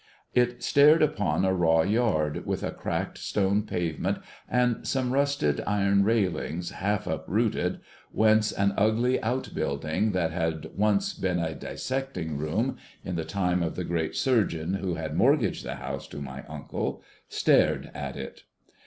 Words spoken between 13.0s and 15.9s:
(in the time of the great surgeon who had mortgaged the